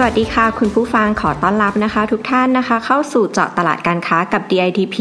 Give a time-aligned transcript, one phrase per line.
[0.00, 4.96] สวัสดีค่ะ คุณผู้ฟังขอต้อนรับนะคะ ทุกท่านนะคะ เข้าสู่เจาะตลาดการค้ากับ DITP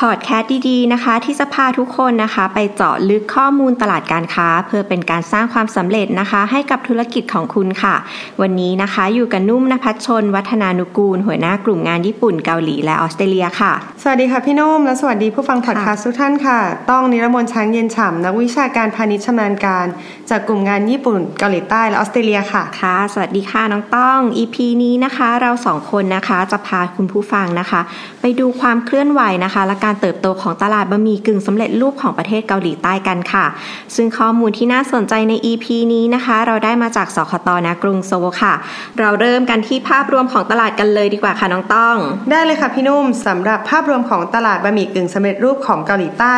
[0.00, 7.94] พอดแคสต์ดีๆนะคะ ที่จะพาทุกคนนะคะ ไปเจาะลึกข้อมูลตลาดการค้า เพื่อเป็นการสร้างความสำเร็จนะคะ ให้กับธุรกิจของคุณค่ะ
[8.40, 13.72] วันนี้นะคะอยู่กับนุ่มนภัชชน วัฒนานุกูล หัวหน้ากลุ่มงานญี่ปุ่นเกาหลีและออสเตรเลียค่ะ
[14.02, 19.86] สวัสดีค่ะพี่นุ่มและสวัสดีผู้ฟังพอดแคสต์ทุกท่านค่ะ ต้องนิรมนช้างเย็นฉ่ำนักวิชาการพาณิชย์ชำนาญการ
[20.30, 27.80] จากกลุ่มงานญี่ปุ่นเกาหลีใต้และออสเตรเลียค่ะค่ะ สวัสดีค่ะน้องต้อง EP นี้นะคะ เราสองคนนะคะจะพาคุณผู้ฟังนะคะ
[28.20, 33.46] ไปดูความเคลื่อนไหวนะคะ และการเติบโตของตลาดบะหมี่กึ่งสำเร็จรูปของประเทศเกาหลีใต้กันค่ะ
[33.94, 38.54] ซึ่งข้อมูลที่น่าสนใจใน EP นี้นะคะ เราได้มาจากสคตนะกรุงโซค่ะ
[39.00, 41.96] เราเริ่มกันที่ภาพรวมของตลาดกันเลยดีกว่าค่ะน้องต้อง
[42.30, 46.34] ได้เลยค่ะพี่นุ่มสำหรับภาพรวมของตลาดบะหมี่กึ่งสำเร็จรูปของเกาหลีใต้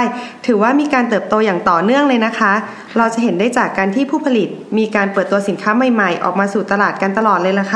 [0.46, 2.52] ถือว่ามีการเติบโตอย่างต่อเนื่องเลยนะคะ
[2.98, 7.75] เราจะเห็นได้จากการที่ผู้ผลิตมีการเปิดตัวสินค้าใหม่ ๆ ออกมาสู่ตลาดกันตลอดเลยล่ะค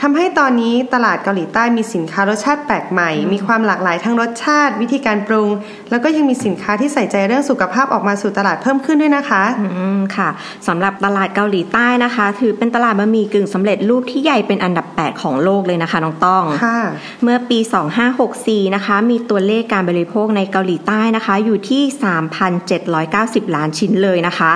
[0.00, 5.48] ทำให้ตอนนี้ตลาดเกาหลีใต้มีสินค้ารสชาติแปลกใหม่ มีความหลากหลายทั้งรสชาติวิธีการปรุง
[5.90, 9.66] แล้วก็ยังมีสินค้าที่ใส่ใจเรื่องสุขภาพออกมาสู่ตลาดเพิ่มขึ้นด้วยนะคะอื
[9.98, 10.28] มค่ะ
[10.68, 16.78] สำหรับตลาดเกาหลีใต้นะคะ ถือเป็นตลาดบะหมี่กึ่งสำเร็จรูปที่ใหญ่เป็นอันดับ 8 ของโลกเลยนะคะน้องต้องค่ะ
[17.22, 17.58] เมื่อปี
[18.16, 21.82] 2564นะคะมีตัวเลขการบริโภคในเกาหลีใต้นะคะ อยู่ที่
[22.88, 24.52] 3,790 ล้านชิ้นเลยนะคะ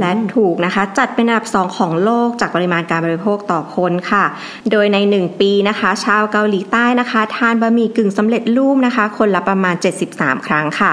[0.00, 4.24] และถูกนะคะ จัดเป็นอันดับ 2 ของโลกจากปริมาณการบริโภคต่อคนค่ะ
[4.70, 9.74] โดยใน 1 ปีนะคะ ชาวเกาหลีใต้นะคะ ทานบะหมี่กึ่งสำเร็จรูปนะคะ คนละประมาณ
[10.10, 10.92] 73 ครั้งค่ะ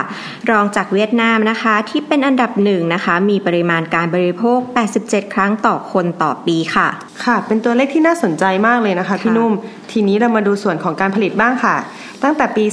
[0.49, 4.59] รองจากเวียดนามนะคะที่เป็นอันดับหนึ่งนะคะ มีปริมาณการบริโภค
[4.97, 6.87] 87 ครั้งต่อคนต่อปีค่ะ
[7.23, 9.51] ค่ะ เป็นตัวเลขที่น่าสนใจมากเลยนะคะพี่นุ่ม
[9.91, 11.75] ทีนี้เรามาดูส่วนของการผลิตบ้างค่ะ
[12.23, 12.65] ตั้งแต่ปี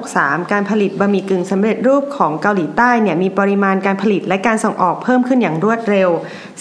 [0.00, 6.10] 2563 การผลิตบะหมี่กึ่งสำเร็จรูปของเกาหลีใต้เนี่ยมีปริมาณการผลิตและการส่งออกเพิ่มขึ้นอย่างรวดเร็ว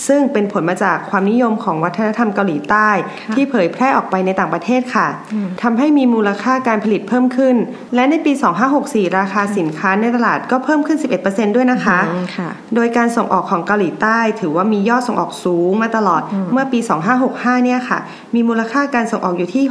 [0.08, 2.90] ซึ่งเป็นผลมาจากความนิยมของวัฒนธรรมเกาหลีใต้
[3.34, 5.08] ที่เผยแพร่ออกไปในต่างประเทศค่ะ
[5.62, 7.56] ทำให้มีมูลค่าการผลิตเพิ่มขึ้น
[7.96, 8.32] และในปี
[8.76, 12.00] 2564 ราคาสินค้าในตลาดก็เพิ่มขึ้น 11%ด้วยนะคะ
[12.76, 16.22] โดยการส่งออกของเกาหลีใต้ ถือว่ามียอดส่งออกสูงมาตลอด
[16.52, 16.80] เมื่อปี
[17.22, 18.00] 2565 เนี่ยค่ะ
[18.36, 19.64] มีมูลค่าการส่งออกอยู่ที่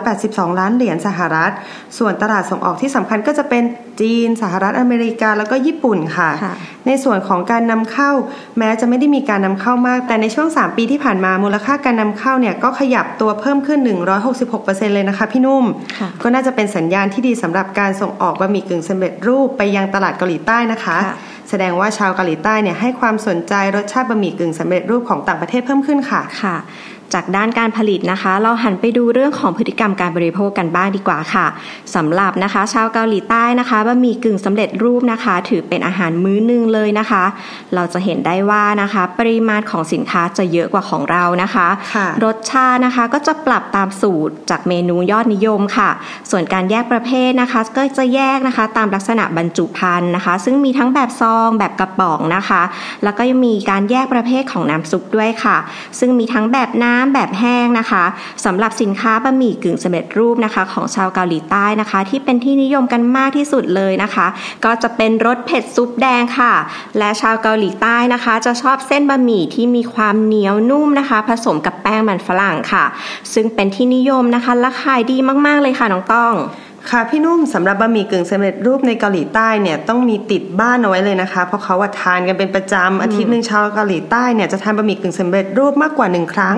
[0.00, 1.52] 682 ล้านเหรียญสหรัฐ
[1.98, 3.62] ส่วนวนตลาดส่งออกที่สำคัญก็จะเป็น
[4.00, 6.30] จีนสหรัฐอเมริกาแล้วก็ญี่ปุ่นค่ะ
[6.86, 8.10] ในส่วนของการนำเข้า
[8.58, 13.80] แม้จะไม่ได้มีการนำเข้ามาก แต่ในช่วง 3 ปีที่ผ่านมามูลค่าการนำเข้าเนี่ยก็ขยับตัวเพิ่มขึ้น
[14.36, 15.64] 166%เลยนะคะพี่นุ่ม
[16.22, 20.98] ก็น่าจะเป็นสัญญาณที่ดีสำหรับการส่งออกบะหมี่กึ่งสำเร็จรูปไปยังตลาดเกาหลีใต้นะคะ
[21.50, 26.56] แสดงว่าชาวเกาหลีใต้เนี่ยให้ความสนใจรสชาติบะหมี่กึ่งสำเร็จรูปของต่างประเทศเพิ่มขึ้นค่ะค่ะ
[27.16, 31.46] จากด้านการผลิตนะคะ เราหันไปดูเรื่องของพฤติกรรมการบริโภคกันบ้างดีกว่าค่ะ
[31.94, 37.24] สำหรับนะคะ ชาวเกาหลีใต้นะคะบะหมี่กึ่งสำเร็จรูปนะคะ ถือเป็นอาหารมื้อนึงเลยนะคะ
[37.74, 45.90] เราจะเห็นได้ว่านะคะ ปริมาณของสินค้าจะเยอะกว่าของเรานะคะคะรสชาตินะคะก็จะปรับตามสูตรจากเมนูยอดนิยมค่ะ
[46.30, 52.62] ส่วนการแยกประเภทนะคะ ก็จะแยกนะคะ ตามลักษณะบรรจุภัณฑ์นะคะ ซึ่งมีทั้งแบบซองแบบกระป๋องนะคะ
[53.04, 55.56] แล้วก็ยังมีการแยกประเภทของน้ำซุปด้วยค่ะ
[55.98, 58.04] ซึ่งมีทั้งแบบน้ำแบบแห้งนะคะ
[58.44, 64.26] สำหรับสินค้าบะหมี่กึ่งสำเร็จรูปนะคะ ของชาวเกาหลีใต้นะคะ ที่เป็นที่นิยมกันมากที่สุดเลยนะคะ
[64.64, 66.54] ก็จะเป็นรสเผ็ดซุปแดงค่ะ
[66.98, 72.84] และชาวเกาหลีใต้นะคะ จะชอบเส้นบะหมี่ที่มีความเหนียวนุ่มนะคะ ผสมกับแป้งมันฝรั่งค่ะ
[73.34, 76.34] ซึ่งเป็นที่นิยมนะคะและขายดีมาก ๆ เลยค่ะน้องต้อง
[76.90, 86.56] ค่ะพี่นุ่มสำหรับบะหมี่กึ่งสำเร็จรูปในเกาหลีใต้เนี่ยต้องมีติดบ้านเอาไว้เลยนะคะ เพราะเขาว่าทานกันเป็นประจำอาทิตย์หนึ่งชาวเกาหลีใต้เนี่ยจะทานบะหมี่กึ่งสำเร็จรูปมากกว่าหนึ่งครั้ง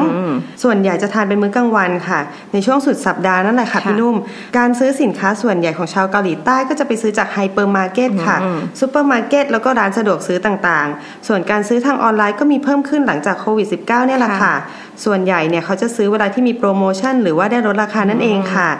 [0.63, 2.21] ส่วนใหญ่จะทานเป็นมื้อกลางวันค่ะ
[2.53, 4.17] ในช่วงสุดสัปดาห์นั่นแหละค่ะพี่นุ่ม
[4.59, 8.37] การซื้อสินค้าส่วนใหญ่ของชาวเกาหลีใต้ก็จะไปซื้อจากไฮเปอร์มาร์เก็ตค่ะ
[8.81, 14.55] ซูเปอร์มาร์เก็ตแล้วก็ร้านสะดวกซื้อต่างๆ ส่วนการซื้อทางออนไลน์ก็มีเพิ่มขึ้นหลังจากโควิด -19 เนี่ยแหละค่ะ
[15.05, 18.71] ส่วนใหญ่เนี่ยเขาจะซื้อเวลาที่มีโปรโมชั่นหรือว่าได้ลดราคานั่นเองค่ะ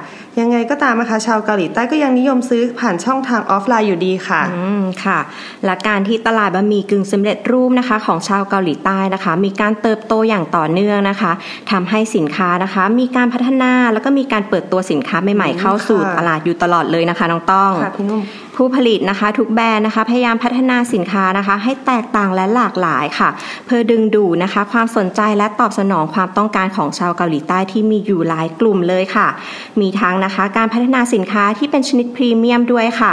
[0.41, 5.19] ยังไงก็ตามนะคะชาวเกาหลีใต้ก็ยังนิยมซื้อผ่านช่องทางออฟไลน์อยู่ดีค่ะอืมค่ะ
[5.65, 11.33] และการที่ตลาดบะหมี่กึ่งสำเร็จรูปนะคะ ของชาวเกาหลีใต้นะคะ มีการเติบโตอย่างต่อเนื่องนะคะ
[11.71, 18.23] ทำให้สินค้านะคะ มีการพัฒนาแล้วก็มีการเปิดตัวสินค้าใหม่ๆเข้าสู่ตลาดอยู่ตลอดเลยนะคะน้องต้องค่ะพี่นุ่ม
[18.57, 23.29] ผู้ผลิตนะคะ ทุกแบรนด์นะคะ พยายามพัฒนาสินค้านะคะ ให้แตกต่างและหลากหลายค่ะ
[23.67, 29.29] เพื่อดึงดูดนะคะ ความสนใจและตอบสนองความต้องการของชาวเกาหลีใต้ที่มีอยู่หลายกลุ่มเลยค่ะ
[29.81, 33.13] มีทั้งนะคะการพัฒนาสินค้าที่เป็นชนิดพรีเมียมด้วยค่ะ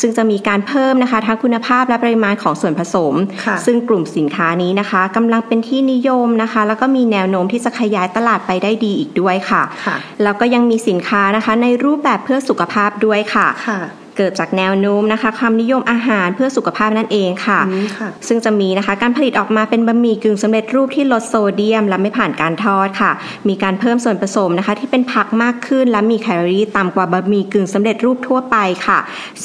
[0.00, 3.14] ซึ่งจะมีการเพิ่มนะคะ ทั้งคุณภาพและปริมาณของส่วนผสม
[3.44, 13.80] ค่ะซึ่งกลุ่มสินค้านี้นะคะกำลังเป็นที่นิยมนะคะ แล้วก็มีแนวโน้มที่จะขยายตลาดไปได้ดีอีกด้วยค่ะค่ะแล้วก็ยังมีสินค้านะคะ ในรูปแบบเพื่อสุขภาพด้วยค่ะค่ะ
[14.20, 23.10] เกิดจากแนวโน้มนะคะความนิยมอาหารเพื่อสุขภาพนั่นเองค่ะอืมค่ะซึ่งจะมีนะคะการผลิตออกมาเป็นบะหมี่กึ่งสำเร็จรูปที่ลดโซเดียม และไม่ผ่านการทอดค่ะ
[23.48, 28.56] มีการเพิ่มส่วนผสมนะคะ ที่เป็นผักมากขึ้น และมีแคลอรี่ต่ำกว่าบะหมี่กึ่งสำเร็จรูปทั่วไป
[28.86, 28.98] ค่ะ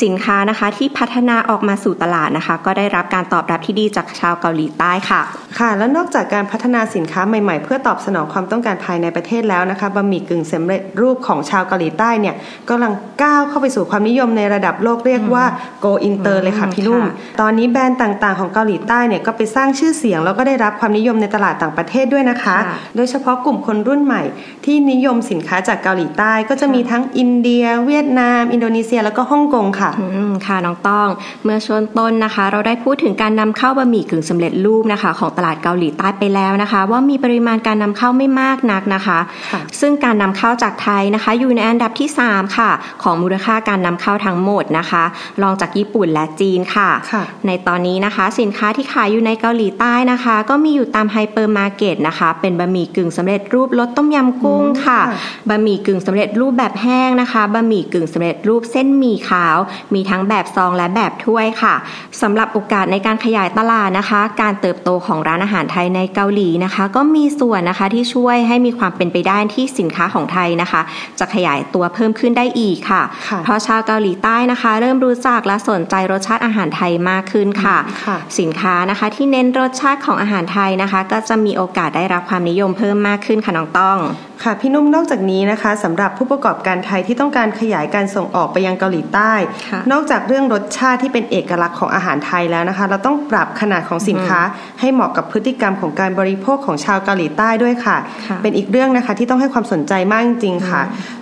[0.03, 5.21] สินค้านะคะที่พัฒนาออกมาสู่ตลาดนะคะ ก็ได้รับการตอบรับที่ดีจากชาวเกาหลีใต้ค่ะ
[5.59, 12.35] ค่ะ แล้วนอกจากการพัฒนาสินค้าใหม่ๆ เพื่อตอบสนองความต้องการภายในประเทศแล้วนะคะบะหมี่กึ่งสำเร็จรูปของชาวเกาหลีใต้เนี่ย
[12.69, 12.93] กำลัง
[13.23, 15.45] ก้าวเข้าไปสู่ความนิยมในระดับโลกเรียกว่า
[15.83, 24.21] go inter เลยค่ะพี่นุ่มค่ะตอนนี้แบรนด์ต่างๆ ของเกาหลีใต้เนี่ยก็ไปสร้างชื่อเสียง แล้วก็ได้รับความนิยมในตลาดต่างประเทศด้วยนะคะค่ะโดยเฉพาะกลุ่มคนรุ่นใหม่
[24.65, 31.07] ที่นิยมสินค้าจากเกาหลีใต้ก็จะมีทั้งอินเดีย เวียดนาม อินโดนีเซียแล้วก็ฮ่องกงค่ะอืมค่ะน้องต้อง
[31.43, 39.19] เมื่อช่วงต้นนะคะ เราได้พูดถึงการนำเข้าบะหมี่กึ่งสำเร็จรูปนะคะ ของตลาดเกาหลีใต้ไปแล้วนะคะ ว่ามีปริมาณการนำเข้าไม่มากนักนะคะ
[39.51, 42.71] ค่ะซึ่งการนำเข้าจากไทยนะคะ อยู่ในอันดับที่ 3 ค่ะ
[43.03, 45.03] ของมูลค่าการนำเข้าทั้งหมดนะคะ
[45.41, 55.17] รองจากญี่ปุ่นและจีนค่ะค่ะในตอนนี้นะคะ สินค้าที่ขายอยู่ในเกาหลีใต้นะคะ ก็มีอยู่ตามไฮเปอร์มาร์เก็ตนะคะ เป็นบะหมี่กึ่งสำเร็จรูปรสต้มยำกุ้งค่ะค่ะ
[55.49, 59.57] บะหมี่กึ่งสำเร็จรูปแบบแห้งนะคะบะหมี่กึ่งสำเร็จรูปเส้นหมี่ขาว
[59.93, 61.75] มีทั้งแบบซองและแบบถ้วยค่ะ
[62.21, 70.81] สำหรับโอกาสในการขยายตลาดนะคะ การเติบโตของร้านอาหารไทยในเกาหลีนะคะ ก็มีส่วนนะคะที่ช่วยให้มีความเป็นไปได้ที่สินค้าของไทยนะคะ
[71.19, 83.97] จะขยายตัวเพิ่มขึ้นได้อีกค่ะค่ะเพราะชาวเกาหลีใต้นะคะ เริ่มรู้จักและสนใจรสชาติอาหารไทยมากขึ้นค่ะค่ะสินค้านะคะที่เน้นรสชาติของอาหารไทยนะคะ ก็จะมีโอกาสได้รับความนิยมเพิ่มมากขึ้นค่ะน้องต้อง
[84.43, 89.33] ค่ะพี่นุ่มนอกจากนี้นะคะสำหรับผู้ประกอบการไทยที่ต้องการขยายการส่งออกไปยังเกาหลีใต้
[89.71, 94.39] ค่ะนอกจากเรื่องรสชาติที่เป็นเอกลักษณ์ของอาหารไทยแล้วนะคะ เราต้องปรับขนาดของสินค้า
[94.79, 97.97] ให้เหมาะกับพฤติกรรมของการบริโภคของชาวเกาหลีใต้ด้วยค่ะ
[98.27, 100.81] ค่ะเป็นอีกเรื่องนะคะที่ต้องให้ความสนใจมากจริงๆค่ะ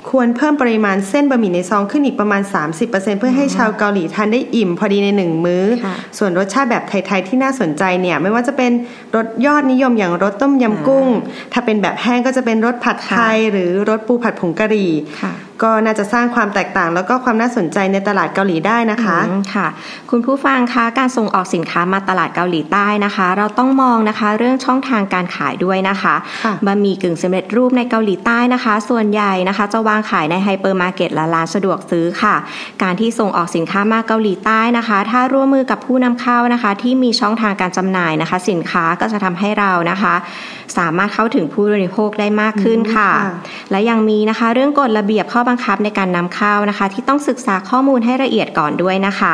[0.09, 2.41] ควรเพิ่มปริมาณเส้นบะหมี่ในซองขึ้นอีกประมาณ
[2.81, 8.71] 30%เพื่อให้ชาวเกาหลีทานได้อิ่มพอดีในหนึ่งมื้อค่ะส่วนรสชาติแบบไทยๆที่น่าสนใจเนี่ยไม่ว่าจะเป็น
[9.15, 11.07] รสยอดนิยมอย่างรสต้มยำกุ้ง
[11.53, 14.91] ถ้าเป็นแบบแห้งก็จะเป็นรสผัดไทยหรือรสปูผัดผงกะหรี่
[15.21, 19.67] ค่ะ ก็น่าจะสร้างความแตกต่าง แล้วก็ความน่าสนใจในตลาดเกาหลีได้นะคะอืมค่ะ
[20.11, 32.35] คุณผู้ฟังคะการส่งออกสินค้ามาตลาดเกาหลีใต้นะคะ เราต้องมองนะคะเรื่องช่องทางการขายด้วยนะคะค่ะบะหมี่กึ่งสำเร็จรูปในเกาหลีใต้นะคะ ส่วนใหญ่นะคะ จะวางขายในไฮเปอร์มาร์เก็ตและร้านสะดวกซื้อค่ะ
[32.83, 40.15] การที่ส่งออกสินค้ามาเกาหลีใต้นะคะ ถ้าร่วมมือกับผู้นำเข้านะคะ ที่มีช่องทางการจำหน่ายนะคะ สินค้าก็จะทำให้เรานะคะ
[40.77, 43.33] สามารถเข้าถึงผู้บริโภคได้มากขึ้นค่ะค่ะ
[43.73, 49.33] และยังมีนะคะเรื่องกฎระเบียบข้อบังคับในการนำเข้านะคะ ที่ต้องศึกษาข้อมูลให้ละเอียดก่อนด้วยนะคะ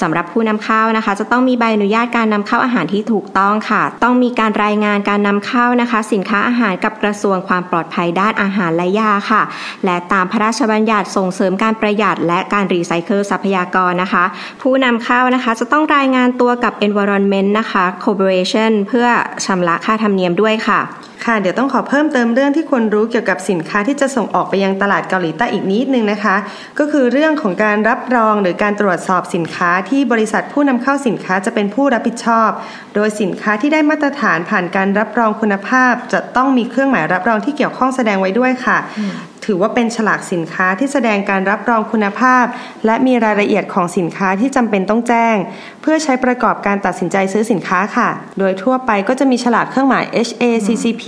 [0.00, 9.42] สำหรับผู้นำเข้านะคะ จะต้องมีใบอนุญาตการนำเข้าอาหารที่ถูกต้องค่ะ ต้องมีการรายงานการนำเข้านะคะ สินค้าอาหารกับกระทรวงความปลอดภัยด้านอาหารและยาค่ะ
[9.84, 14.24] และตามพระราชบัญญัติส่งเสริมการประหยัด และการรีไซเคิลทรัพยากรนะคะ
[14.62, 19.06] ผู้นำเข้านะคะ จะต้องรายงานตัวกับ Environment นะคะ Corporation เพื่อ
[19.44, 20.80] ชำระค่าธรรมเนียมด้วยค่ะ
[21.24, 26.36] ค่ะ เดี๋ยวต้องขอเพิ่มเติมเรื่องที่ควรรู้เกี่ยวกับสินค้าที่จะส่งออกไปยังตลาดเกาหลีใต้อีกนิดนึงนะคะ
[26.78, 32.50] ก็คือเรื่องของการรับรองหรือการตรวจสอบสินค้าที่บริษัทผู้นำเข้าสินค้าจะเป็นผู้รับผิดชอบ
[32.94, 38.78] โดยสินค้าที่ได้มาตรฐานผ่านการรับรองคุณภาพ จะต้องมีเครื่องหมายรับรองที่เกี่ยวข้องแสดงไว้ด้วยค่ะ
[39.50, 42.44] ถือว่าเป็นฉลากสินค้าที่แสดงการรับรองคุณภาพ
[42.86, 45.36] และมีรายละเอียดของสินค้าที่จำเป็นต้องแจ้ง
[45.82, 51.04] เพื่อใช้ประกอบการตัดสินใจซื้อสินค้าค่ะ โดยทั่วไปก็จะมีฉลากเครื่องหมาย HACCP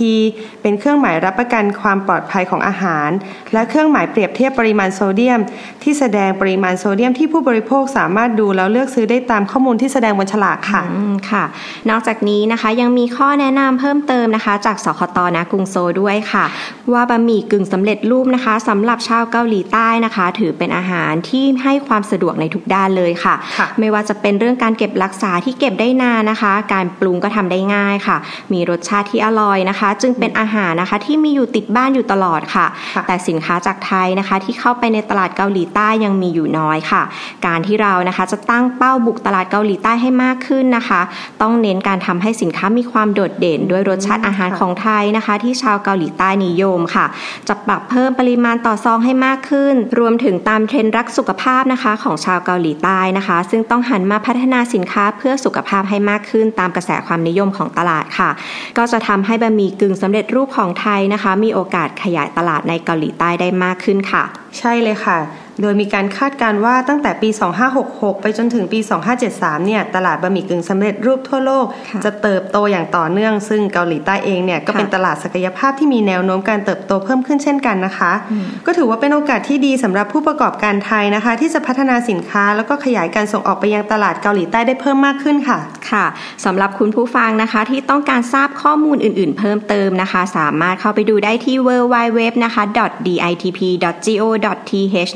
[0.61, 3.09] เป็นเครื่องหมายรับประกันความปลอดภัยของอาหาร
[3.53, 5.39] และเครื่องหมายเปรียบเทียบปริมาณโซเดียม
[5.83, 11.43] ที่แสดงปริมาณโซเดียมที่ผู้บริโภคสามารถดูแล้วเลือกซื้อได้ตามข้อมูลที่แสดงบนฉลากค่ะอืมค่ะ
[11.89, 16.45] นอกจากนี้นะคะยังมีข้อแนะนำเพิ่มเติมนะคะ จากสคตนะกรุงโซด้วยค่ะ
[16.93, 28.17] ว่าบะหมี่กึ่งสำเร็จรูปนะคะสำหรับชาวเกาหลีใต้นะคะ ถือเป็นอาหารที่ให้ความสะดวกในทุกด้านเลยค่ะค่ะไม่ว่าจะเป็นเรื่องการเก็บรักษาที่เก็บได้นานนะคะ การปรุงก็ทำได้ง่ายค่ะ
[28.53, 37.01] มีรสชาติที่อร่อยนะคะ จึงเป็นอาหารนะคะที่มีอยู่ติดบ้านอยู่ตลอดค่ะค่ะแต่สินค้าจากไทยนะคะที่เข้าไปในตลาดเกาหลีใต้ยังมีอยู่น้อยค่ะ
[37.45, 41.01] การที่เรานะคะจะตั้งเป้าบุกตลาดเกาหลีใต้ให้มากขึ้นนะคะ
[41.41, 47.05] ต้องเน้นการทำให้สินค้ามีความโดดเด่น ด้วยรสชาติอาหารของไทยนะคะ ที่ชาวเกาหลีใต้นิยมค่ะ
[47.47, 58.29] จะปรับเพิ่มปริมาณต่อซองให้มากขึ้น รวมถึงตามเทรนด์รักสุขภาพนะคะของชาวเกาหลีใต้นะคะ ซึ่งต้องหันมาพัฒนาสินค้าเพื่อสุขภาพให้มากขึ้น ตามกระแสความนิยมของตลาดค่ะ
[58.77, 64.23] ก็จะทำให้บะหมี่กึ่งสำเร็จรูปของไทยนะคะ มีโอกาสขยายตลาดในเกาหลีใต้ได้มากขึ้นค่ะ
[64.59, 65.17] ใช่เลยค่ะ
[65.61, 67.29] โดยมีการคาดการณ์ว่าตั้งแต่ปี
[67.75, 68.79] 2566 ไปจนถึงปี
[69.23, 85.59] 2573 เนี่ย ตลาดบะหมี่กึ่งสำเร็จรูปทั่วโลกค่ะจะเติบโตอย่างต่อเนื่อง ซึ่งเกาหลีใต้เองเนี่ย ก็ค่ะเป็นตลาดศักยภาพที่มีแนวโน้มการเติบโตเพิ่มขึ้นเช่นกันนะคะอืมก็ถือว่าเป็นโอกาสที่ดีสำหรับผู้ประกอบการไทยนะคะ ที่จะพัฒนาสินค้าแล้วก็ขยายการส่งออกไปยังตลาดเกาหลีใต้ได้เพิ่มมากขึ้นค่ะ
[85.91, 86.05] ค่ะ
[86.45, 92.63] สำหรับคุณผู้ฟังนะคะที่ต้องการทราบข้อมูลอื่น ๆ เพิ่มเติมนะคะ สามารถเข้าไปดูได้ที่ www นะคะ
[93.07, 94.33] ditp.go.th